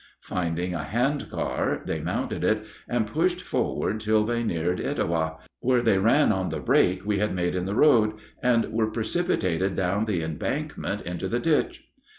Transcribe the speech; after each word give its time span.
Finding 0.23 0.73
a 0.73 0.81
hand 0.83 1.29
car 1.29 1.83
they 1.85 2.01
mounted 2.01 2.43
it 2.43 2.65
and 2.89 3.05
pushed 3.05 3.39
forward 3.39 3.99
till 3.99 4.25
they 4.25 4.41
neared 4.41 4.79
Etowah, 4.79 5.37
where 5.59 5.83
they 5.83 5.99
ran 5.99 6.31
on 6.31 6.49
the 6.49 6.59
break 6.59 7.05
we 7.05 7.19
had 7.19 7.35
made 7.35 7.53
in 7.53 7.65
the 7.67 7.75
road, 7.75 8.15
and 8.41 8.73
were 8.73 8.89
precipitated 8.89 9.75
down 9.75 10.05
the 10.05 10.23
embankment 10.23 11.03
into 11.03 11.27
the 11.27 11.37
ditch. 11.39 11.87